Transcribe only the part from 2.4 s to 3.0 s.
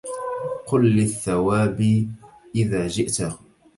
إذا